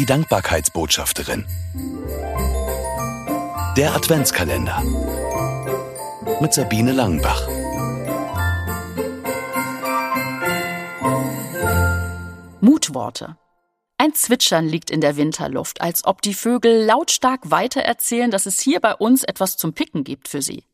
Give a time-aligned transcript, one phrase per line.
[0.00, 1.44] Die Dankbarkeitsbotschafterin.
[3.76, 4.82] Der Adventskalender.
[6.40, 7.46] Mit Sabine Langenbach.
[12.62, 13.36] Mutworte.
[13.98, 18.80] Ein Zwitschern liegt in der Winterluft, als ob die Vögel lautstark weitererzählen, dass es hier
[18.80, 20.64] bei uns etwas zum Picken gibt für sie.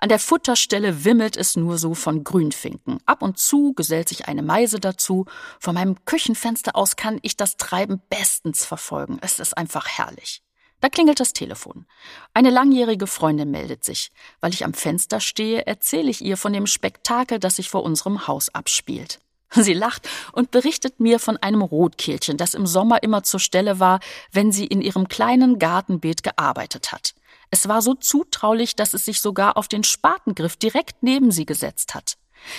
[0.00, 2.98] An der Futterstelle wimmelt es nur so von Grünfinken.
[3.06, 5.26] Ab und zu gesellt sich eine Meise dazu.
[5.60, 9.18] Von meinem Küchenfenster aus kann ich das Treiben bestens verfolgen.
[9.20, 10.42] Es ist einfach herrlich.
[10.80, 11.86] Da klingelt das Telefon.
[12.34, 14.10] Eine langjährige Freundin meldet sich.
[14.40, 18.26] Weil ich am Fenster stehe, erzähle ich ihr von dem Spektakel, das sich vor unserem
[18.26, 19.20] Haus abspielt.
[19.50, 24.00] Sie lacht und berichtet mir von einem Rotkehlchen, das im Sommer immer zur Stelle war,
[24.32, 27.14] wenn sie in ihrem kleinen Gartenbeet gearbeitet hat.
[27.54, 31.94] Es war so zutraulich, dass es sich sogar auf den Spatengriff direkt neben sie gesetzt
[31.94, 32.18] hat.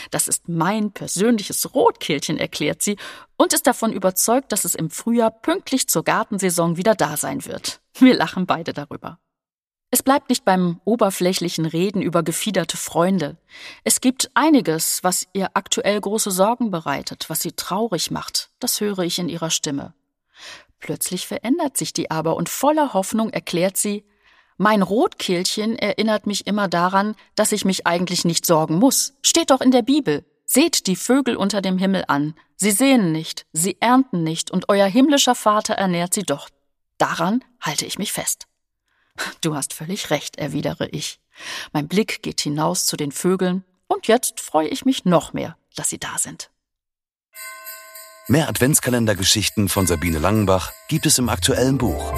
[0.09, 2.95] Das ist mein persönliches Rotkehlchen, erklärt sie,
[3.35, 7.81] und ist davon überzeugt, dass es im Frühjahr pünktlich zur Gartensaison wieder da sein wird.
[7.95, 9.19] Wir lachen beide darüber.
[9.91, 13.35] Es bleibt nicht beim oberflächlichen Reden über gefiederte Freunde.
[13.83, 18.49] Es gibt einiges, was ihr aktuell große Sorgen bereitet, was sie traurig macht.
[18.59, 19.93] Das höre ich in ihrer Stimme.
[20.79, 24.05] Plötzlich verändert sich die aber und voller Hoffnung erklärt sie,
[24.57, 29.13] mein Rotkehlchen erinnert mich immer daran, dass ich mich eigentlich nicht sorgen muss.
[29.21, 30.25] Steht doch in der Bibel.
[30.45, 32.35] Seht die Vögel unter dem Himmel an.
[32.55, 36.49] Sie sehen nicht, sie ernten nicht, und euer himmlischer Vater ernährt sie doch.
[36.97, 38.47] Daran halte ich mich fest.
[39.41, 41.19] Du hast völlig recht, erwidere ich.
[41.73, 45.89] Mein Blick geht hinaus zu den Vögeln, und jetzt freue ich mich noch mehr, dass
[45.89, 46.49] sie da sind.
[48.27, 52.13] Mehr Adventskalendergeschichten von Sabine Langenbach gibt es im aktuellen Buch.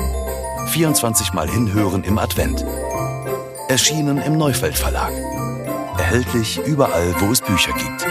[0.67, 2.65] 24 Mal hinhören im Advent.
[3.69, 5.11] Erschienen im Neufeld Verlag.
[5.97, 8.05] Erhältlich überall, wo es Bücher gibt.